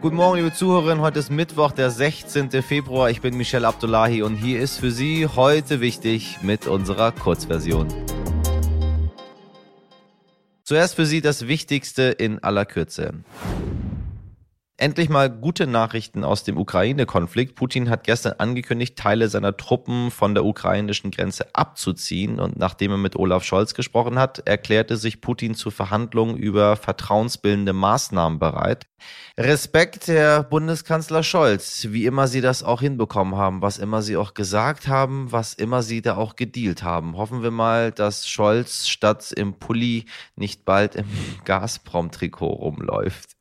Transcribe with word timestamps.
Guten 0.00 0.16
Morgen, 0.16 0.38
liebe 0.38 0.54
Zuhörerinnen. 0.54 1.02
Heute 1.02 1.18
ist 1.18 1.30
Mittwoch, 1.30 1.72
der 1.72 1.90
16. 1.90 2.50
Februar. 2.62 3.10
Ich 3.10 3.20
bin 3.20 3.36
Michelle 3.36 3.68
Abdullahi 3.68 4.22
und 4.22 4.34
hier 4.36 4.58
ist 4.58 4.78
für 4.78 4.90
Sie 4.90 5.26
heute 5.26 5.82
wichtig 5.82 6.38
mit 6.40 6.66
unserer 6.66 7.12
Kurzversion. 7.12 7.86
Zuerst 10.62 10.94
für 10.94 11.04
Sie 11.04 11.20
das 11.20 11.48
Wichtigste 11.48 12.04
in 12.04 12.42
aller 12.42 12.64
Kürze. 12.64 13.12
Endlich 14.80 15.10
mal 15.10 15.28
gute 15.28 15.66
Nachrichten 15.66 16.24
aus 16.24 16.42
dem 16.42 16.56
Ukraine-Konflikt. 16.56 17.54
Putin 17.54 17.90
hat 17.90 18.04
gestern 18.04 18.36
angekündigt, 18.38 18.96
Teile 18.96 19.28
seiner 19.28 19.54
Truppen 19.54 20.10
von 20.10 20.32
der 20.32 20.46
ukrainischen 20.46 21.10
Grenze 21.10 21.54
abzuziehen. 21.54 22.40
Und 22.40 22.58
nachdem 22.58 22.92
er 22.92 22.96
mit 22.96 23.14
Olaf 23.14 23.44
Scholz 23.44 23.74
gesprochen 23.74 24.18
hat, 24.18 24.38
erklärte 24.46 24.96
sich 24.96 25.20
Putin 25.20 25.54
zu 25.54 25.70
Verhandlungen 25.70 26.38
über 26.38 26.76
vertrauensbildende 26.76 27.74
Maßnahmen 27.74 28.38
bereit. 28.38 28.86
Respekt, 29.36 30.08
Herr 30.08 30.44
Bundeskanzler 30.44 31.24
Scholz, 31.24 31.88
wie 31.90 32.06
immer 32.06 32.26
Sie 32.26 32.40
das 32.40 32.62
auch 32.62 32.80
hinbekommen 32.80 33.36
haben, 33.36 33.60
was 33.60 33.76
immer 33.76 34.00
Sie 34.00 34.16
auch 34.16 34.32
gesagt 34.32 34.88
haben, 34.88 35.30
was 35.30 35.52
immer 35.52 35.82
Sie 35.82 36.00
da 36.00 36.16
auch 36.16 36.36
gedealt 36.36 36.82
haben. 36.82 37.18
Hoffen 37.18 37.42
wir 37.42 37.50
mal, 37.50 37.92
dass 37.92 38.26
Scholz 38.26 38.88
statt 38.88 39.30
im 39.32 39.58
Pulli 39.58 40.06
nicht 40.36 40.64
bald 40.64 40.94
im 40.94 41.04
Gazprom-Trikot 41.44 42.46
rumläuft. 42.46 43.36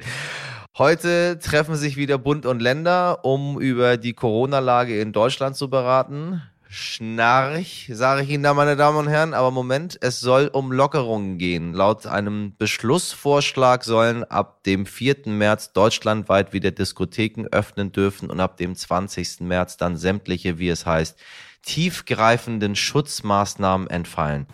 Heute 0.80 1.38
treffen 1.40 1.76
sich 1.76 1.98
wieder 1.98 2.18
Bund 2.18 2.46
und 2.46 2.62
Länder, 2.62 3.26
um 3.26 3.60
über 3.60 3.98
die 3.98 4.14
Corona-Lage 4.14 5.02
in 5.02 5.12
Deutschland 5.12 5.58
zu 5.58 5.70
beraten. 5.70 6.42
Schnarch, 6.70 7.90
sage 7.92 8.22
ich 8.22 8.30
Ihnen 8.30 8.44
da, 8.44 8.54
meine 8.54 8.78
Damen 8.78 8.98
und 8.98 9.10
Herren. 9.10 9.34
Aber 9.34 9.52
Moment, 9.52 9.98
es 10.00 10.22
soll 10.22 10.48
um 10.48 10.72
Lockerungen 10.72 11.38
gehen. 11.38 11.74
Laut 11.74 12.06
einem 12.06 12.56
Beschlussvorschlag 12.58 13.84
sollen 13.84 14.24
ab 14.24 14.64
dem 14.64 14.86
4. 14.86 15.18
März 15.26 15.74
deutschlandweit 15.74 16.54
wieder 16.54 16.72
Diskotheken 16.72 17.48
öffnen 17.52 17.92
dürfen 17.92 18.30
und 18.30 18.40
ab 18.40 18.56
dem 18.56 18.74
20. 18.74 19.42
März 19.42 19.76
dann 19.76 19.98
sämtliche, 19.98 20.60
wie 20.60 20.70
es 20.70 20.86
heißt, 20.86 21.20
tiefgreifenden 21.64 22.78
Schutzmaßnahmen 22.78 23.90
entfallen. 23.90 24.48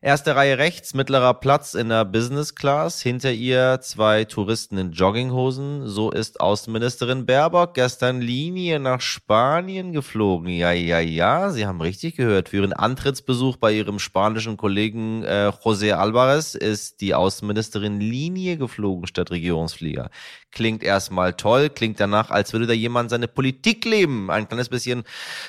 Erste 0.00 0.36
Reihe 0.36 0.58
rechts, 0.58 0.94
mittlerer 0.94 1.34
Platz 1.34 1.74
in 1.74 1.88
der 1.88 2.04
Business 2.04 2.54
Class. 2.54 3.02
Hinter 3.02 3.32
ihr 3.32 3.80
zwei 3.82 4.22
Touristen 4.26 4.78
in 4.78 4.92
Jogginghosen. 4.92 5.88
So 5.88 6.12
ist 6.12 6.40
Außenministerin 6.40 7.26
Baerbock 7.26 7.74
gestern 7.74 8.20
Linie 8.20 8.78
nach 8.78 9.00
Spanien 9.00 9.92
geflogen. 9.92 10.50
Ja, 10.50 10.70
ja, 10.70 11.00
ja, 11.00 11.50
Sie 11.50 11.66
haben 11.66 11.80
richtig 11.80 12.14
gehört. 12.14 12.50
Für 12.50 12.58
ihren 12.58 12.72
Antrittsbesuch 12.72 13.56
bei 13.56 13.72
ihrem 13.72 13.98
spanischen 13.98 14.56
Kollegen 14.56 15.24
äh, 15.24 15.50
José 15.64 15.94
Alvarez 15.94 16.54
ist 16.54 17.00
die 17.00 17.16
Außenministerin 17.16 17.98
Linie 17.98 18.56
geflogen 18.56 19.08
statt 19.08 19.32
Regierungsflieger. 19.32 20.10
Klingt 20.52 20.84
erstmal 20.84 21.34
toll, 21.34 21.70
klingt 21.70 21.98
danach, 21.98 22.30
als 22.30 22.52
würde 22.52 22.68
da 22.68 22.72
jemand 22.72 23.10
seine 23.10 23.26
Politik 23.26 23.84
leben. 23.84 24.30
Ein 24.30 24.48
kleines 24.48 24.68
bisschen 24.68 25.02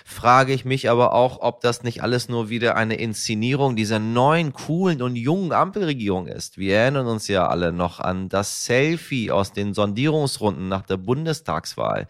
frage 0.05 0.53
ich 0.53 0.65
mich 0.65 0.89
aber 0.89 1.13
auch, 1.13 1.39
ob 1.39 1.61
das 1.61 1.83
nicht 1.83 2.01
alles 2.01 2.29
nur 2.29 2.49
wieder 2.49 2.75
eine 2.75 2.95
Inszenierung 2.95 3.75
dieser 3.75 3.99
neuen, 3.99 4.38
coolen 4.47 5.01
und 5.01 5.15
jungen 5.15 5.51
Ampelregierung 5.51 6.27
ist. 6.27 6.57
Wir 6.57 6.77
erinnern 6.77 7.07
uns 7.07 7.27
ja 7.27 7.47
alle 7.47 7.71
noch 7.71 7.99
an 7.99 8.29
das 8.29 8.65
Selfie 8.65 9.31
aus 9.31 9.51
den 9.51 9.73
Sondierungsrunden 9.73 10.67
nach 10.67 10.83
der 10.83 10.97
Bundestagswahl. 10.97 12.07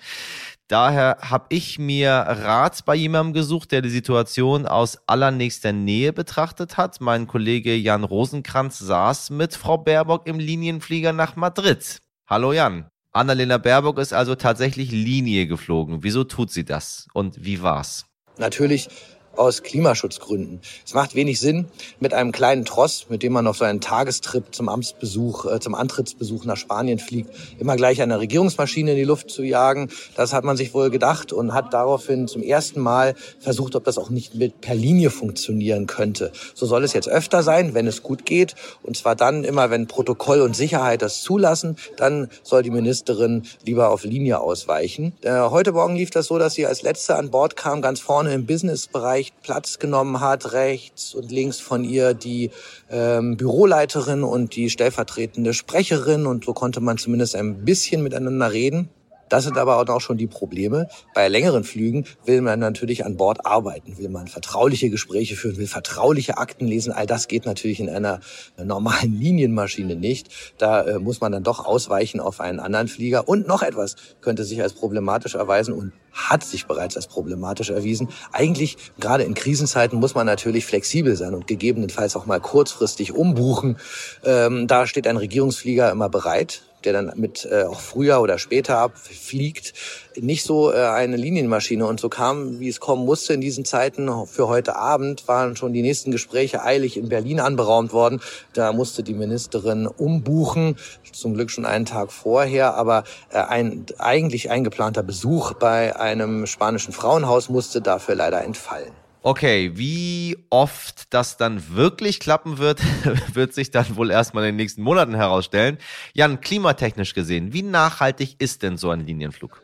Daher 0.68 1.18
habe 1.22 1.48
ich 1.50 1.80
mir 1.80 2.12
Rat 2.12 2.86
bei 2.86 2.94
jemandem 2.94 3.34
gesucht, 3.34 3.72
der 3.72 3.82
die 3.82 3.90
Situation 3.90 4.68
aus 4.68 5.00
allernächster 5.08 5.74
Nähe 5.74 6.14
betrachtet 6.14 6.78
hat. 6.78 7.02
Mein 7.02 7.26
Kollege 7.26 7.76
Jan 7.76 8.04
Rosenkranz 8.04 8.78
saß 8.78 9.32
mit 9.32 9.56
Frau 9.56 9.80
Baerbock 9.80 10.28
im 10.28 10.38
Linienflieger 10.38 11.12
nach 11.12 11.36
Madrid. 11.36 11.98
Hallo 12.28 12.54
Jan. 12.54 12.86
Annalena 13.12 13.58
Baerbock 13.58 13.98
ist 13.98 14.14
also 14.14 14.36
tatsächlich 14.36 14.92
Linie 14.92 15.48
geflogen. 15.48 16.04
Wieso 16.04 16.24
tut 16.24 16.52
sie 16.52 16.64
das? 16.64 17.08
Und 17.14 17.44
wie 17.44 17.64
war's? 17.64 18.06
Natürlich 18.38 18.90
aus 19.40 19.64
Klimaschutzgründen. 19.64 20.60
Es 20.86 20.94
macht 20.94 21.16
wenig 21.16 21.40
Sinn, 21.40 21.66
mit 22.00 22.14
einem 22.14 22.32
kleinen 22.32 22.66
Tross, 22.66 23.08
mit 23.10 23.24
dem 23.24 23.34
man 23.34 23.48
auf 23.48 23.58
so 23.58 23.66
einen 23.66 23.80
Tagestrip 23.80 24.54
zum 24.54 24.68
Amtsbesuch, 24.68 25.46
äh, 25.46 25.60
zum 25.60 25.76
Antrittsbesuch 25.76 26.44
nach 26.44 26.58
Spanien 26.58 27.00
fliegt, 27.00 27.32
immer 27.58 27.78
gleich 27.78 28.02
eine 28.02 28.20
Regierungsmaschine 28.20 28.92
in 28.92 28.98
die 28.98 29.06
Luft 29.06 29.30
zu 29.32 29.42
jagen. 29.42 29.90
Das 30.16 30.34
hat 30.34 30.44
man 30.44 30.58
sich 30.58 30.74
wohl 30.74 30.90
gedacht 30.90 31.32
und 31.32 31.54
hat 31.54 31.74
daraufhin 31.74 32.28
zum 32.28 32.44
ersten 32.44 32.82
Mal 32.82 33.16
versucht, 33.40 33.76
ob 33.76 33.86
das 33.86 33.98
auch 33.98 34.10
nicht 34.10 34.36
mit 34.36 34.60
per 34.60 34.76
Linie 34.76 35.10
funktionieren 35.10 35.88
könnte. 35.88 36.34
So 36.54 36.66
soll 36.66 36.84
es 36.84 36.92
jetzt 36.92 37.08
öfter 37.08 37.42
sein, 37.42 37.74
wenn 37.74 37.88
es 37.88 38.04
gut 38.04 38.26
geht. 38.26 38.56
Und 38.84 38.98
zwar 38.98 39.16
dann 39.16 39.46
immer, 39.46 39.70
wenn 39.70 39.88
Protokoll 39.88 40.42
und 40.42 40.56
Sicherheit 40.56 41.02
das 41.02 41.22
zulassen, 41.22 41.78
dann 41.96 42.28
soll 42.44 42.64
die 42.64 42.72
Ministerin 42.72 43.44
lieber 43.66 43.90
auf 43.90 44.04
Linie 44.04 44.42
ausweichen. 44.42 45.14
Äh, 45.22 45.40
heute 45.50 45.72
Morgen 45.72 45.96
lief 45.96 46.10
das 46.10 46.28
so, 46.28 46.38
dass 46.38 46.56
sie 46.56 46.66
als 46.66 46.82
Letzte 46.82 47.16
an 47.16 47.32
Bord 47.32 47.56
kam, 47.56 47.82
ganz 47.82 48.02
vorne 48.02 48.34
im 48.34 48.46
Businessbereich 48.46 49.29
Platz 49.42 49.80
genommen 49.80 50.20
hat, 50.20 50.54
rechts 50.54 51.14
und 51.14 51.32
links 51.32 51.60
von 51.60 51.84
ihr 51.84 52.14
die 52.14 52.52
ähm, 52.90 53.38
Büroleiterin 53.38 54.24
und 54.24 54.56
die 54.56 54.70
stellvertretende 54.70 55.54
Sprecherin 55.54 56.26
und 56.26 56.46
so 56.46 56.54
konnte 56.54 56.82
man 56.82 56.98
zumindest 56.98 57.36
ein 57.36 57.66
bisschen 57.66 58.04
miteinander 58.04 58.52
reden. 58.52 58.90
Das 59.30 59.44
sind 59.44 59.58
aber 59.58 59.78
auch 59.78 60.02
schon 60.02 60.18
die 60.18 60.28
Probleme. 60.28 60.88
Bei 61.14 61.28
längeren 61.28 61.64
Flügen 61.64 62.06
will 62.26 62.42
man 62.42 62.60
natürlich 62.60 63.06
an 63.06 63.18
Bord 63.18 63.46
arbeiten, 63.46 63.98
will 63.98 64.10
man 64.10 64.28
vertrauliche 64.28 64.90
Gespräche 64.90 65.36
führen, 65.36 65.58
will 65.58 65.68
vertrauliche 65.68 66.38
Akten 66.38 66.68
lesen. 66.68 66.92
All 66.92 67.06
das 67.06 67.28
geht 67.28 67.46
natürlich 67.46 67.80
in 67.80 67.90
einer 67.90 68.20
normalen 68.62 69.20
Linienmaschine 69.20 69.96
nicht. 69.96 70.30
Da 70.58 70.82
äh, 70.82 71.00
muss 71.00 71.22
man 71.22 71.32
dann 71.32 71.44
doch 71.44 71.66
ausweichen 71.66 72.20
auf 72.20 72.40
einen 72.40 72.60
anderen 72.60 72.88
Flieger. 72.88 73.30
Und 73.30 73.48
noch 73.48 73.62
etwas 73.62 73.96
könnte 74.22 74.44
sich 74.44 74.62
als 74.62 74.74
problematisch 74.74 75.36
erweisen 75.36 75.74
und 75.74 75.94
hat 76.12 76.44
sich 76.44 76.66
bereits 76.66 76.96
als 76.96 77.08
problematisch 77.08 77.70
erwiesen. 77.70 78.10
Eigentlich, 78.32 78.78
gerade 79.00 79.24
in 79.24 79.36
Krisenzeiten, 79.36 80.00
muss 80.00 80.16
man 80.16 80.26
natürlich 80.26 80.66
flexibel 80.66 81.16
sein 81.16 81.34
und 81.34 81.48
gegebenenfalls 81.48 82.16
auch 82.16 82.26
mal 82.26 82.40
kurzfristig 82.40 83.14
umbuchen. 83.14 83.78
Ähm, 84.26 84.68
da 84.68 84.88
steht 84.88 85.08
ein 85.08 85.18
Regierungsflieger 85.18 85.92
immer 85.92 86.10
bereit 86.10 86.64
der 86.86 86.94
dann 86.94 87.12
mit 87.16 87.48
äh, 87.50 87.64
auch 87.64 87.80
früher 87.80 88.22
oder 88.22 88.38
später 88.38 88.78
abfliegt, 88.78 89.74
nicht 90.16 90.44
so 90.44 90.72
äh, 90.72 90.78
eine 90.78 91.18
Linienmaschine. 91.18 91.86
Und 91.86 92.00
so 92.00 92.10
kam, 92.10 92.60
wie 92.60 92.70
es 92.70 92.80
kommen 92.80 93.06
musste 93.06 93.34
in 93.34 93.42
diesen 93.42 93.66
Zeiten, 93.66 94.10
für 94.28 94.48
heute 94.48 94.76
Abend 94.76 95.28
waren 95.28 95.56
schon 95.56 95.74
die 95.74 95.82
nächsten 95.82 96.12
Gespräche 96.12 96.64
eilig 96.64 96.98
in 96.98 97.10
Berlin 97.10 97.40
anberaumt 97.40 97.94
worden. 97.94 98.22
Da 98.54 98.74
musste 98.74 99.04
die 99.04 99.14
Ministerin 99.14 99.88
umbuchen, 99.88 100.78
zum 101.12 101.34
Glück 101.34 101.52
schon 101.52 101.66
einen 101.66 101.86
Tag 101.86 102.12
vorher, 102.12 102.76
aber 102.76 103.04
äh, 103.32 103.40
ein 103.40 103.86
eigentlich 103.98 104.50
eingeplanter 104.50 105.04
Besuch 105.04 105.54
bei 105.54 105.96
einem 105.96 106.46
spanischen 106.46 106.94
Frauenhaus 106.94 107.50
musste 107.50 107.82
dafür 107.82 108.16
leider 108.16 108.44
entfallen. 108.44 108.94
Okay, 109.22 109.72
wie 109.76 110.38
oft 110.50 111.14
das 111.14 111.36
dann 111.36 111.76
wirklich 111.76 112.22
klappen 112.22 112.58
wird, 112.58 112.82
wird 113.34 113.54
sich 113.54 113.70
dann 113.70 113.98
wohl 113.98 114.12
erstmal 114.12 114.46
in 114.46 114.52
den 114.52 114.56
nächsten 114.56 114.82
Monaten 114.82 115.14
herausstellen. 115.14 115.78
Jan, 116.14 116.40
klimatechnisch 116.40 117.14
gesehen, 117.14 117.52
wie 117.52 117.64
nachhaltig 117.64 118.36
ist 118.40 118.64
denn 118.64 118.78
so 118.78 118.90
ein 118.92 119.02
Linienflug? 119.02 119.62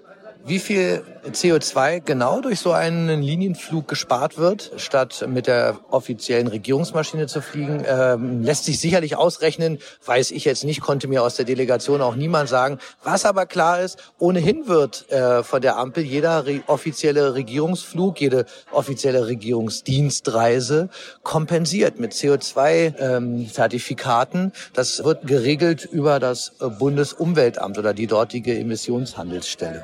Wie 0.48 0.60
viel 0.60 1.02
CO2 1.32 2.02
genau 2.02 2.40
durch 2.40 2.60
so 2.60 2.72
einen 2.72 3.20
Linienflug 3.20 3.88
gespart 3.88 4.38
wird, 4.38 4.74
statt 4.78 5.26
mit 5.28 5.48
der 5.48 5.80
offiziellen 5.90 6.46
Regierungsmaschine 6.46 7.26
zu 7.26 7.42
fliegen, 7.42 7.84
ähm, 7.88 8.44
lässt 8.44 8.66
sich 8.66 8.80
sicherlich 8.80 9.16
ausrechnen. 9.16 9.80
Weiß 10.06 10.30
ich 10.30 10.46
jetzt 10.46 10.64
nicht, 10.64 10.82
konnte 10.82 11.08
mir 11.08 11.24
aus 11.24 11.34
der 11.34 11.46
Delegation 11.46 12.00
auch 12.00 12.16
niemand 12.16 12.48
sagen. 12.48 12.78
Was 13.04 13.26
aber 13.26 13.48
klar 13.48 13.82
ist, 13.82 13.98
ohnehin 14.20 14.68
wird 14.68 15.10
äh, 15.10 15.42
von 15.42 15.64
der 15.64 15.78
Ampel 15.78 16.04
jeder 16.04 16.46
re 16.46 16.62
offizielle 16.68 17.34
Regierungsflug, 17.34 18.22
jede 18.22 18.46
offizielle 18.72 19.26
Regierungsdienstreise 19.26 20.90
kompensiert 21.24 22.00
mit 22.00 22.12
CO2-Zertifikaten. 22.12 24.40
Ähm, 24.40 24.52
das 24.74 25.04
wird 25.04 25.26
geregelt 25.26 25.90
über 25.92 26.20
das 26.20 26.52
Bundesumweltamt 26.78 27.80
oder 27.80 27.96
die 27.96 28.06
dortige 28.06 28.56
Emissionshandelsstelle. 28.60 29.84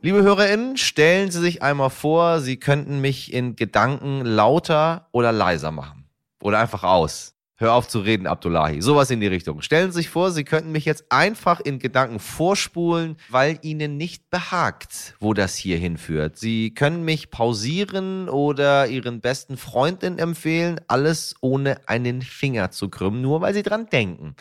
Liebe 0.00 0.22
HörerInnen, 0.22 0.76
stellen 0.76 1.30
Sie 1.30 1.40
sich 1.40 1.62
einmal 1.62 1.90
vor, 1.90 2.40
Sie 2.40 2.56
könnten 2.56 3.00
mich 3.00 3.32
in 3.32 3.56
Gedanken 3.56 4.24
lauter 4.24 5.08
oder 5.12 5.32
leiser 5.32 5.70
machen. 5.70 6.08
Oder 6.40 6.60
einfach 6.60 6.84
aus. 6.84 7.34
Hör 7.56 7.74
auf 7.74 7.88
zu 7.88 7.98
reden, 7.98 8.28
Abdullahi. 8.28 8.80
Sowas 8.80 9.10
in 9.10 9.20
die 9.20 9.26
Richtung. 9.26 9.60
Stellen 9.60 9.90
Sie 9.90 9.96
sich 9.96 10.08
vor, 10.08 10.30
Sie 10.30 10.44
könnten 10.44 10.70
mich 10.70 10.84
jetzt 10.84 11.10
einfach 11.10 11.58
in 11.58 11.80
Gedanken 11.80 12.20
vorspulen, 12.20 13.16
weil 13.28 13.58
Ihnen 13.62 13.96
nicht 13.96 14.30
behagt, 14.30 15.16
wo 15.18 15.34
das 15.34 15.56
hier 15.56 15.76
hinführt. 15.76 16.38
Sie 16.38 16.72
können 16.72 17.04
mich 17.04 17.32
pausieren 17.32 18.28
oder 18.28 18.86
Ihren 18.86 19.20
besten 19.20 19.56
Freundin 19.56 20.20
empfehlen, 20.20 20.80
alles 20.86 21.34
ohne 21.40 21.80
einen 21.88 22.22
Finger 22.22 22.70
zu 22.70 22.88
krümmen, 22.88 23.20
nur 23.20 23.40
weil 23.40 23.54
Sie 23.54 23.64
dran 23.64 23.88
denken. 23.90 24.36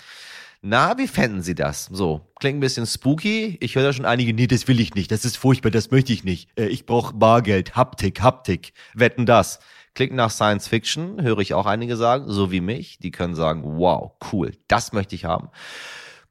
Na, 0.61 0.97
wie 0.97 1.07
fänden 1.07 1.41
Sie 1.41 1.55
das? 1.55 1.85
So, 1.85 2.21
klingt 2.39 2.57
ein 2.57 2.61
bisschen 2.61 2.87
spooky. 2.87 3.57
Ich 3.61 3.75
höre 3.75 3.83
da 3.83 3.93
schon 3.93 4.05
einige, 4.05 4.33
nee, 4.33 4.47
das 4.47 4.67
will 4.67 4.79
ich 4.79 4.95
nicht, 4.95 5.11
das 5.11 5.23
ist 5.23 5.37
furchtbar, 5.37 5.69
das 5.69 5.91
möchte 5.91 6.11
ich 6.13 6.23
nicht. 6.23 6.49
Äh, 6.57 6.67
ich 6.67 6.85
brauche 6.85 7.13
Bargeld, 7.13 7.75
Haptik, 7.75 8.21
Haptik. 8.21 8.73
Wetten 8.93 9.25
das. 9.25 9.59
Klingt 9.93 10.13
nach 10.13 10.31
Science 10.31 10.67
Fiction, 10.67 11.21
höre 11.21 11.39
ich 11.39 11.53
auch 11.53 11.65
einige 11.65 11.95
sagen, 11.95 12.25
so 12.27 12.51
wie 12.51 12.61
mich. 12.61 12.99
Die 12.99 13.11
können 13.11 13.35
sagen, 13.35 13.63
wow, 13.77 14.11
cool, 14.31 14.51
das 14.67 14.93
möchte 14.93 15.15
ich 15.15 15.25
haben 15.25 15.49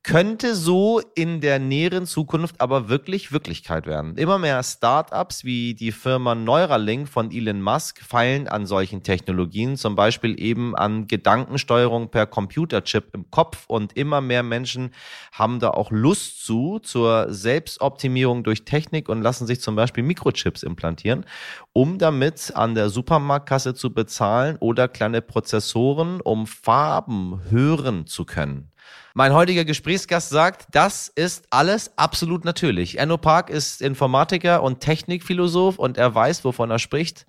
könnte 0.07 0.55
so 0.55 1.01
in 1.17 1.41
der 1.41 1.59
näheren 1.59 2.07
Zukunft 2.07 2.61
aber 2.61 2.89
wirklich 2.89 3.33
Wirklichkeit 3.33 3.89
werden. 3.89 4.17
Immer 4.17 4.39
mehr 4.39 4.63
Startups 4.63 5.43
wie 5.43 5.75
die 5.75 5.91
Firma 5.91 6.37
Neuralink 6.37 7.09
von 7.09 7.33
Elon 7.33 7.61
Musk 7.61 8.01
feilen 8.03 8.47
an 8.47 8.67
solchen 8.67 9.03
Technologien, 9.03 9.77
zum 9.77 9.97
Beispiel 9.97 10.41
eben 10.41 10.77
an 10.77 11.09
Gedankensteuerung 11.09 12.09
per 12.13 12.27
Computerchip 12.27 13.07
im 13.15 13.33
Kopf 13.33 13.65
und 13.67 13.97
immer 13.97 14.21
mehr 14.21 14.45
Menschen 14.45 14.95
haben 15.33 15.59
da 15.59 15.71
auch 15.71 15.91
Lust 15.91 16.47
zu, 16.47 16.79
zur 16.79 17.27
Selbstoptimierung 17.29 18.45
durch 18.45 18.65
Technik 18.65 19.09
und 19.09 19.23
lassen 19.23 19.49
sich 19.49 19.61
zum 19.61 19.75
Beispiel 19.75 20.05
Mikrochips 20.05 20.63
implantieren, 20.63 21.27
um 21.73 21.99
damit 21.99 22.53
an 22.55 22.77
der 22.77 22.91
Supermarktkasse 22.91 23.75
zu 23.75 23.93
bezahlen 23.93 24.57
oder 24.61 24.87
kleine 24.87 25.21
Prozessoren, 25.21 26.21
um 26.21 26.47
Farben 26.47 27.41
hören 27.51 28.07
zu 28.07 28.25
können. 28.25 28.71
Mein 29.15 29.33
heutiger 29.33 29.65
Gesprächsgast 29.65 30.29
sagt, 30.29 30.67
das 30.73 31.09
ist 31.09 31.47
alles 31.51 31.97
absolut 31.97 32.45
natürlich. 32.45 32.99
Enno 32.99 33.17
Park 33.17 33.51
ist 33.51 33.81
Informatiker 33.81 34.63
und 34.63 34.81
Technikphilosoph 34.81 35.79
und 35.79 35.97
er 35.97 36.15
weiß, 36.15 36.45
wovon 36.45 36.71
er 36.71 36.79
spricht. 36.79 37.27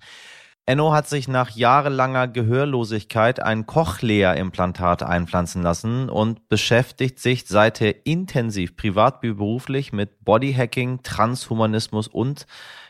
Enno 0.68 0.92
hat 0.92 1.08
sich 1.08 1.28
nach 1.28 1.48
jahrelanger 1.48 2.28
Gehörlosigkeit 2.28 3.40
ein 3.40 3.64
Cochlea-Implantat 3.64 5.02
einpflanzen 5.02 5.62
lassen 5.62 6.10
und 6.10 6.50
beschäftigt 6.50 7.20
sich 7.20 7.46
seither 7.46 8.04
intensiv 8.04 8.76
privat 8.76 9.22
wie 9.22 9.32
beruflich 9.32 9.94
mit 9.94 10.26
Bodyhacking, 10.26 11.02
Transhumanismus 11.02 12.06
und 12.06 12.46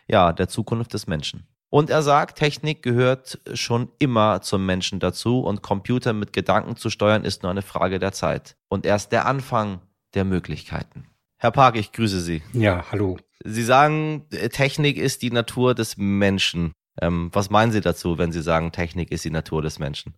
ja, 0.09 0.33
der 0.33 0.49
Zukunft 0.49 0.93
des 0.93 1.07
Menschen. 1.07 1.47
Und 1.71 1.91
er 1.91 2.03
sagt, 2.03 2.39
Technik 2.39 2.83
gehört 2.83 3.39
schon 3.53 3.91
immer 3.99 4.41
zum 4.41 4.65
Menschen 4.65 5.01
dazu 5.01 5.41
und 5.41 5.63
Computer 5.63 6.13
mit 6.15 6.33
Gedanken 6.33 6.77
zu 6.77 6.89
steuern 6.89 7.25
ist 7.25 7.43
nur 7.43 7.51
eine 7.51 7.63
Frage 7.63 7.99
der 7.99 8.13
Zeit 8.13 8.57
und 8.69 8.87
erst 8.87 9.13
der 9.13 9.27
Anfang 9.27 9.81
der 10.15 10.25
Möglichkeiten. 10.25 11.07
Herr 11.37 11.51
Park, 11.51 11.77
ich 11.77 11.93
grüße 11.93 12.21
Sie. 12.21 12.43
Ja, 12.53 12.87
hallo. 12.91 13.19
Sie 13.45 13.63
sagen, 13.63 14.27
Technik 14.51 14.97
ist 14.97 15.23
die 15.23 15.31
Natur 15.31 15.75
des 15.75 15.97
Menschen. 15.97 16.73
Ähm, 17.01 17.31
was 17.33 17.51
meinen 17.51 17.71
Sie 17.71 17.81
dazu, 17.81 18.19
wenn 18.19 18.33
Sie 18.33 18.43
sagen, 18.43 18.73
Technik 18.73 19.13
ist 19.13 19.25
die 19.25 19.31
Natur 19.31 19.63
des 19.63 19.79
Menschen? 19.79 20.15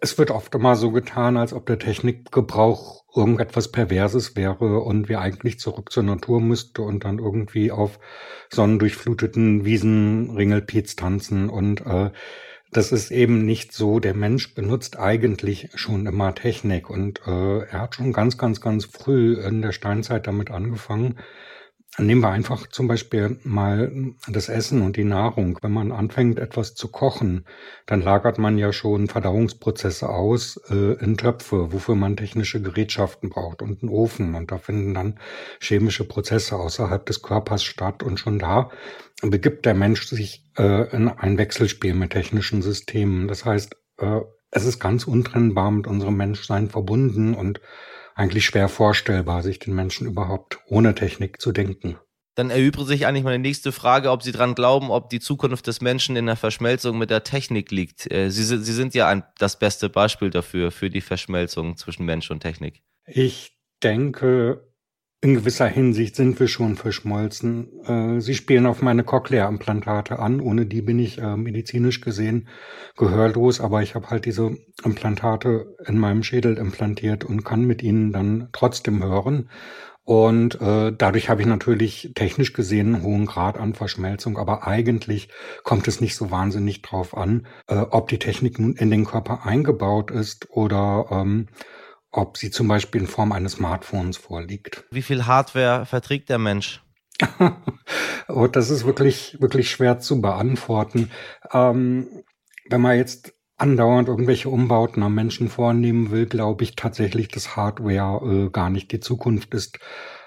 Es 0.00 0.16
wird 0.16 0.30
oft 0.30 0.54
immer 0.54 0.76
so 0.76 0.92
getan, 0.92 1.36
als 1.36 1.52
ob 1.52 1.66
der 1.66 1.78
Technikgebrauch 1.78 3.04
irgendetwas 3.14 3.70
Perverses 3.70 4.34
wäre 4.34 4.80
und 4.80 5.10
wir 5.10 5.20
eigentlich 5.20 5.58
zurück 5.58 5.92
zur 5.92 6.04
Natur 6.04 6.40
müsste 6.40 6.80
und 6.80 7.04
dann 7.04 7.18
irgendwie 7.18 7.70
auf 7.70 7.98
sonnendurchfluteten 8.48 9.66
Wiesen 9.66 10.30
Ringelpiez 10.30 10.96
tanzen 10.96 11.50
und 11.50 11.84
äh, 11.84 12.10
das 12.72 12.92
ist 12.92 13.10
eben 13.10 13.44
nicht 13.44 13.72
so. 13.72 14.00
Der 14.00 14.14
Mensch 14.14 14.54
benutzt 14.54 14.98
eigentlich 14.98 15.68
schon 15.74 16.06
immer 16.06 16.34
Technik 16.34 16.88
und 16.88 17.20
äh, 17.26 17.58
er 17.64 17.82
hat 17.82 17.94
schon 17.94 18.14
ganz, 18.14 18.38
ganz, 18.38 18.62
ganz 18.62 18.86
früh 18.86 19.34
in 19.34 19.60
der 19.60 19.72
Steinzeit 19.72 20.26
damit 20.26 20.50
angefangen, 20.50 21.18
Nehmen 21.96 22.22
wir 22.22 22.30
einfach 22.30 22.66
zum 22.66 22.88
Beispiel 22.88 23.38
mal 23.44 23.92
das 24.26 24.48
Essen 24.48 24.82
und 24.82 24.96
die 24.96 25.04
Nahrung. 25.04 25.60
Wenn 25.62 25.70
man 25.70 25.92
anfängt, 25.92 26.40
etwas 26.40 26.74
zu 26.74 26.88
kochen, 26.88 27.46
dann 27.86 28.02
lagert 28.02 28.36
man 28.36 28.58
ja 28.58 28.72
schon 28.72 29.06
Verdauungsprozesse 29.06 30.08
aus 30.08 30.56
äh, 30.70 30.94
in 30.94 31.16
Töpfe, 31.16 31.72
wofür 31.72 31.94
man 31.94 32.16
technische 32.16 32.60
Gerätschaften 32.60 33.30
braucht 33.30 33.62
und 33.62 33.80
einen 33.80 33.92
Ofen. 33.92 34.34
Und 34.34 34.50
da 34.50 34.58
finden 34.58 34.92
dann 34.92 35.20
chemische 35.60 36.02
Prozesse 36.02 36.56
außerhalb 36.56 37.06
des 37.06 37.22
Körpers 37.22 37.62
statt. 37.62 38.02
Und 38.02 38.18
schon 38.18 38.40
da 38.40 38.70
begibt 39.22 39.64
der 39.64 39.74
Mensch 39.74 40.08
sich 40.08 40.50
äh, 40.58 40.90
in 40.96 41.08
ein 41.08 41.38
Wechselspiel 41.38 41.94
mit 41.94 42.10
technischen 42.10 42.60
Systemen. 42.60 43.28
Das 43.28 43.44
heißt, 43.44 43.76
äh, 43.98 44.20
es 44.50 44.64
ist 44.64 44.80
ganz 44.80 45.06
untrennbar 45.06 45.70
mit 45.70 45.86
unserem 45.86 46.16
Menschsein 46.16 46.70
verbunden 46.70 47.34
und 47.34 47.60
eigentlich 48.14 48.44
schwer 48.44 48.68
vorstellbar, 48.68 49.42
sich 49.42 49.58
den 49.58 49.74
Menschen 49.74 50.06
überhaupt 50.06 50.58
ohne 50.66 50.94
Technik 50.94 51.40
zu 51.40 51.52
denken. 51.52 51.98
Dann 52.36 52.50
erübrigt 52.50 52.88
sich 52.88 53.06
eigentlich 53.06 53.22
meine 53.22 53.38
nächste 53.38 53.70
Frage, 53.70 54.10
ob 54.10 54.22
Sie 54.22 54.32
dran 54.32 54.56
glauben, 54.56 54.90
ob 54.90 55.08
die 55.08 55.20
Zukunft 55.20 55.68
des 55.68 55.80
Menschen 55.80 56.16
in 56.16 56.26
der 56.26 56.36
Verschmelzung 56.36 56.98
mit 56.98 57.10
der 57.10 57.22
Technik 57.22 57.70
liegt. 57.70 58.10
Äh, 58.10 58.30
Sie, 58.30 58.42
Sie 58.42 58.72
sind 58.72 58.94
ja 58.94 59.06
ein, 59.08 59.22
das 59.38 59.58
beste 59.58 59.88
Beispiel 59.88 60.30
dafür, 60.30 60.72
für 60.72 60.90
die 60.90 61.00
Verschmelzung 61.00 61.76
zwischen 61.76 62.04
Mensch 62.04 62.30
und 62.30 62.40
Technik. 62.40 62.82
Ich 63.06 63.56
denke, 63.82 64.73
in 65.24 65.32
gewisser 65.32 65.66
Hinsicht 65.66 66.16
sind 66.16 66.38
wir 66.38 66.48
schon 66.48 66.76
verschmolzen. 66.76 67.80
Äh, 67.86 68.20
sie 68.20 68.34
spielen 68.34 68.66
auf 68.66 68.82
meine 68.82 69.04
Cochlea-Implantate 69.04 70.18
an. 70.18 70.38
Ohne 70.38 70.66
die 70.66 70.82
bin 70.82 70.98
ich 70.98 71.16
äh, 71.16 71.38
medizinisch 71.38 72.02
gesehen 72.02 72.46
gehörlos, 72.98 73.58
aber 73.58 73.82
ich 73.82 73.94
habe 73.94 74.10
halt 74.10 74.26
diese 74.26 74.54
Implantate 74.84 75.74
in 75.86 75.96
meinem 75.96 76.22
Schädel 76.22 76.58
implantiert 76.58 77.24
und 77.24 77.42
kann 77.42 77.64
mit 77.64 77.82
ihnen 77.82 78.12
dann 78.12 78.50
trotzdem 78.52 79.02
hören. 79.02 79.48
Und 80.04 80.60
äh, 80.60 80.92
dadurch 80.92 81.30
habe 81.30 81.40
ich 81.40 81.46
natürlich 81.46 82.12
technisch 82.14 82.52
gesehen 82.52 82.94
einen 82.94 83.04
hohen 83.04 83.24
Grad 83.24 83.56
an 83.56 83.72
Verschmelzung, 83.72 84.36
aber 84.36 84.66
eigentlich 84.66 85.30
kommt 85.62 85.88
es 85.88 86.02
nicht 86.02 86.16
so 86.16 86.30
wahnsinnig 86.30 86.82
drauf 86.82 87.16
an, 87.16 87.46
äh, 87.68 87.76
ob 87.76 88.08
die 88.08 88.18
Technik 88.18 88.58
nun 88.58 88.76
in 88.76 88.90
den 88.90 89.06
Körper 89.06 89.46
eingebaut 89.46 90.10
ist 90.10 90.50
oder 90.50 91.06
ähm, 91.10 91.46
ob 92.16 92.36
sie 92.36 92.50
zum 92.50 92.68
Beispiel 92.68 93.02
in 93.02 93.06
Form 93.06 93.32
eines 93.32 93.52
Smartphones 93.52 94.16
vorliegt. 94.16 94.84
Wie 94.90 95.02
viel 95.02 95.26
Hardware 95.26 95.84
verträgt 95.86 96.28
der 96.28 96.38
Mensch? 96.38 96.82
oh, 98.28 98.46
das 98.46 98.70
ist 98.70 98.86
wirklich, 98.86 99.36
wirklich 99.40 99.70
schwer 99.70 99.98
zu 99.98 100.20
beantworten. 100.20 101.10
Ähm, 101.52 102.08
wenn 102.68 102.80
man 102.80 102.96
jetzt 102.96 103.34
andauernd 103.56 104.08
irgendwelche 104.08 104.48
Umbauten 104.48 105.02
am 105.02 105.14
Menschen 105.14 105.48
vornehmen 105.48 106.10
will, 106.10 106.26
glaube 106.26 106.64
ich 106.64 106.76
tatsächlich, 106.76 107.28
dass 107.28 107.56
Hardware 107.56 108.46
äh, 108.46 108.50
gar 108.50 108.70
nicht 108.70 108.90
die 108.92 109.00
Zukunft 109.00 109.54
ist. 109.54 109.78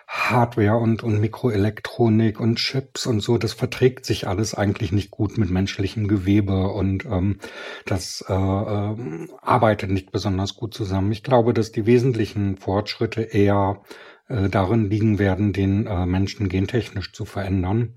Hardware 0.08 0.78
und, 0.78 1.04
und 1.04 1.20
Mikroelektronik 1.20 2.40
und 2.40 2.56
Chips 2.56 3.06
und 3.06 3.20
so, 3.20 3.38
das 3.38 3.52
verträgt 3.52 4.06
sich 4.06 4.26
alles 4.26 4.56
eigentlich 4.56 4.94
nicht 4.94 5.12
gut 5.12 5.38
mit 5.38 5.50
menschlichem 5.50 6.08
Gewebe 6.08 6.70
und 6.70 7.06
ähm, 7.06 7.40
das 7.86 8.24
äh, 8.28 8.34
äh, 8.34 9.28
arbeitet 9.42 9.92
nicht 9.92 10.12
besonders 10.12 10.56
gut 10.56 10.74
zusammen. 10.74 11.12
Ich 11.12 11.24
glaube, 11.24 11.54
dass 11.54 11.74
die 11.74 11.86
wesentlichen 11.86 12.56
Fortschritte 12.56 13.22
eher 13.22 13.82
äh, 14.30 14.48
darin 14.48 14.90
liegen 14.90 15.20
werden, 15.20 15.52
den 15.52 15.88
äh, 15.88 16.06
Menschen 16.06 16.48
gentechnisch 16.48 17.12
zu 17.12 17.26
verändern, 17.26 17.94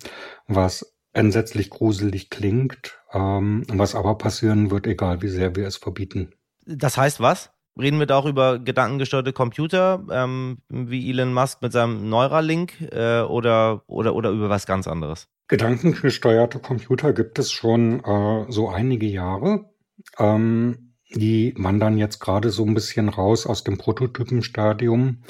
was 0.48 0.96
entsetzlich 1.12 1.70
gruselig 1.70 2.28
klingt, 2.28 2.98
ähm, 3.12 3.64
was 3.68 3.94
aber 3.94 4.18
passieren 4.18 4.72
wird, 4.72 4.88
egal 4.88 5.22
wie 5.22 5.28
sehr 5.28 5.54
wir 5.54 5.66
es 5.66 5.76
verbieten. 5.76 6.32
Das 6.66 6.96
heißt 6.96 7.20
was? 7.20 7.50
Reden 7.80 7.98
wir 7.98 8.06
da 8.06 8.16
auch 8.16 8.26
über 8.26 8.58
gedankengesteuerte 8.58 9.32
Computer, 9.32 10.04
ähm, 10.10 10.58
wie 10.68 11.10
Elon 11.10 11.32
Musk 11.32 11.62
mit 11.62 11.72
seinem 11.72 12.08
Neuralink 12.08 12.80
äh, 12.92 13.22
oder, 13.22 13.82
oder, 13.86 14.14
oder 14.14 14.30
über 14.30 14.48
was 14.48 14.66
ganz 14.66 14.86
anderes? 14.86 15.28
Gedankengesteuerte 15.48 16.60
Computer 16.60 17.12
gibt 17.12 17.38
es 17.38 17.50
schon 17.50 18.04
äh, 18.04 18.46
so 18.50 18.68
einige 18.68 19.06
Jahre. 19.06 19.70
Ähm, 20.18 20.94
die 21.12 21.54
wandern 21.56 21.98
jetzt 21.98 22.20
gerade 22.20 22.50
so 22.50 22.64
ein 22.64 22.74
bisschen 22.74 23.08
raus 23.08 23.46
aus 23.46 23.64
dem 23.64 23.78
Prototypenstadium. 23.78 25.22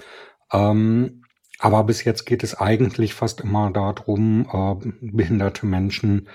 Ähm, 0.52 1.22
aber 1.58 1.84
bis 1.84 2.04
jetzt 2.04 2.24
geht 2.24 2.42
es 2.42 2.54
eigentlich 2.54 3.14
fast 3.14 3.40
immer 3.40 3.70
darum, 3.70 4.46
äh, 4.52 4.92
behinderte 5.00 5.66
Menschen 5.66 6.28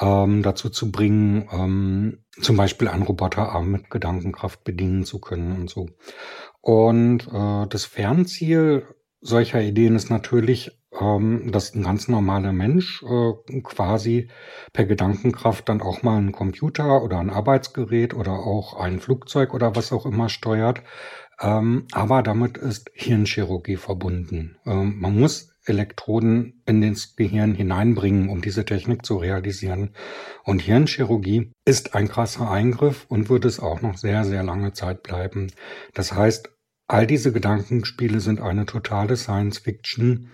ähm, 0.00 0.42
dazu 0.42 0.70
zu 0.70 0.90
bringen, 0.90 1.48
ähm, 1.52 2.24
zum 2.40 2.56
Beispiel 2.56 2.88
einen 2.88 3.02
Roboterarm 3.02 3.70
mit 3.70 3.90
Gedankenkraft 3.90 4.64
bedienen 4.64 5.04
zu 5.04 5.20
können 5.20 5.56
und 5.60 5.70
so. 5.70 5.88
Und 6.60 7.28
äh, 7.32 7.66
das 7.68 7.84
Fernziel 7.84 8.86
solcher 9.20 9.62
Ideen 9.62 9.96
ist 9.96 10.10
natürlich, 10.10 10.70
ähm, 11.00 11.50
dass 11.50 11.74
ein 11.74 11.82
ganz 11.82 12.08
normaler 12.08 12.52
Mensch 12.52 13.02
äh, 13.02 13.60
quasi 13.62 14.28
per 14.72 14.84
Gedankenkraft 14.84 15.68
dann 15.68 15.80
auch 15.80 16.02
mal 16.02 16.18
einen 16.18 16.32
Computer 16.32 17.02
oder 17.02 17.18
ein 17.18 17.30
Arbeitsgerät 17.30 18.14
oder 18.14 18.32
auch 18.32 18.78
ein 18.78 19.00
Flugzeug 19.00 19.54
oder 19.54 19.74
was 19.74 19.92
auch 19.92 20.06
immer 20.06 20.28
steuert. 20.28 20.82
Ähm, 21.40 21.86
aber 21.92 22.22
damit 22.22 22.58
ist 22.58 22.90
Hirnchirurgie 22.94 23.76
verbunden. 23.76 24.56
Ähm, 24.66 25.00
man 25.00 25.18
muss 25.18 25.53
Elektroden 25.66 26.62
in 26.66 26.80
das 26.80 27.16
Gehirn 27.16 27.54
hineinbringen, 27.54 28.28
um 28.28 28.40
diese 28.40 28.64
Technik 28.64 29.04
zu 29.04 29.16
realisieren. 29.16 29.90
Und 30.44 30.62
Hirnchirurgie 30.62 31.52
ist 31.64 31.94
ein 31.94 32.08
krasser 32.08 32.50
Eingriff 32.50 33.06
und 33.08 33.28
wird 33.28 33.44
es 33.44 33.60
auch 33.60 33.80
noch 33.80 33.96
sehr, 33.96 34.24
sehr 34.24 34.42
lange 34.42 34.72
Zeit 34.72 35.02
bleiben. 35.02 35.52
Das 35.94 36.12
heißt, 36.12 36.50
all 36.86 37.06
diese 37.06 37.32
Gedankenspiele 37.32 38.20
sind 38.20 38.40
eine 38.40 38.66
totale 38.66 39.16
Science 39.16 39.58
Fiction, 39.58 40.30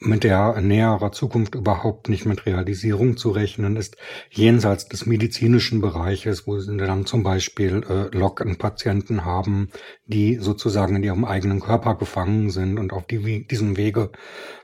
mit 0.00 0.24
der 0.24 0.60
näherer 0.60 1.12
Zukunft 1.12 1.54
überhaupt 1.54 2.08
nicht 2.08 2.24
mit 2.24 2.46
Realisierung 2.46 3.16
zu 3.16 3.30
rechnen 3.30 3.76
ist, 3.76 3.96
jenseits 4.30 4.88
des 4.88 5.06
medizinischen 5.06 5.80
Bereiches, 5.80 6.46
wo 6.46 6.58
sie 6.58 6.76
dann 6.76 7.06
zum 7.06 7.22
Beispiel 7.22 7.82
äh, 7.88 8.16
Lock-in-Patienten 8.16 9.24
haben, 9.24 9.70
die 10.06 10.36
sozusagen 10.36 10.96
in 10.96 11.02
ihrem 11.02 11.24
eigenen 11.24 11.60
Körper 11.60 11.96
gefangen 11.96 12.50
sind 12.50 12.78
und 12.78 12.92
auf 12.92 13.06
die, 13.06 13.46
diesem 13.46 13.76
Wege 13.76 14.10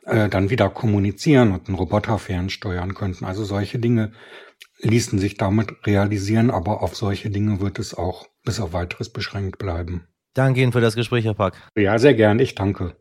äh, 0.04 0.28
dann 0.28 0.50
wieder 0.50 0.68
kommunizieren 0.70 1.52
und 1.52 1.68
einen 1.68 1.76
Roboter 1.76 2.18
fernsteuern 2.18 2.94
könnten. 2.94 3.24
Also 3.24 3.44
solche 3.44 3.78
Dinge 3.78 4.12
ließen 4.80 5.18
sich 5.18 5.36
damit 5.36 5.86
realisieren, 5.86 6.50
aber 6.50 6.82
auf 6.82 6.94
solche 6.94 7.30
Dinge 7.30 7.60
wird 7.60 7.78
es 7.78 7.94
auch 7.94 8.26
bis 8.44 8.60
auf 8.60 8.72
weiteres 8.72 9.10
beschränkt 9.10 9.58
bleiben. 9.58 10.06
Danke 10.34 10.62
Ihnen 10.62 10.72
für 10.72 10.80
das 10.80 10.96
Gespräch, 10.96 11.24
Herr 11.24 11.34
Pack. 11.34 11.54
Ja, 11.76 11.98
sehr 11.98 12.14
gern. 12.14 12.40
Ich 12.40 12.56
danke. 12.56 12.96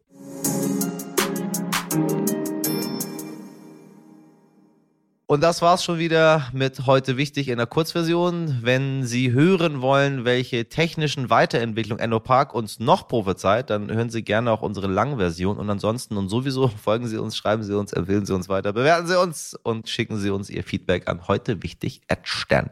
Und 5.34 5.42
das 5.42 5.64
war's 5.64 5.84
schon 5.84 5.98
wieder 5.98 6.48
mit 6.54 6.86
heute 6.86 7.18
wichtig 7.18 7.48
in 7.48 7.58
der 7.58 7.66
Kurzversion. 7.66 8.60
Wenn 8.62 9.04
Sie 9.04 9.32
hören 9.32 9.82
wollen, 9.82 10.26
welche 10.26 10.70
technischen 10.70 11.32
Weiterentwicklungen 11.32 12.04
Enno 12.04 12.20
Park 12.20 12.54
uns 12.54 12.80
noch 12.80 13.08
prophezeit, 13.08 13.72
dann 13.72 13.92
hören 13.92 14.12
Sie 14.12 14.22
gerne 14.22 14.52
auch 14.52 14.62
unsere 14.62 14.86
Langversion. 14.86 15.58
Und 15.58 15.68
ansonsten 15.72 16.18
und 16.18 16.30
sowieso 16.30 16.68
folgen 16.84 17.08
Sie 17.08 17.18
uns, 17.18 17.36
schreiben 17.36 17.64
Sie 17.64 17.76
uns, 17.76 17.94
empfehlen 17.94 18.28
Sie 18.28 18.36
uns 18.36 18.48
weiter, 18.48 18.74
bewerten 18.74 19.08
Sie 19.08 19.20
uns 19.20 19.58
und 19.64 19.90
schicken 19.90 20.20
Sie 20.20 20.30
uns 20.30 20.52
Ihr 20.52 20.64
Feedback 20.64 21.08
an 21.08 21.28
heute 21.28 21.64
wichtig 21.64 22.02
at. 22.10 22.22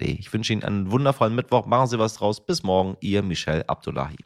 Ich 0.03 0.31
wünsche 0.31 0.53
Ihnen 0.53 0.63
einen 0.63 0.91
wundervollen 0.91 1.33
Mittwoch. 1.33 1.65
Machen 1.65 1.87
Sie 1.87 1.97
was 1.97 2.13
draus. 2.13 2.45
Bis 2.45 2.61
morgen. 2.61 2.95
Ihr 2.99 3.23
Michel 3.23 3.63
Abdullahi. 3.65 4.17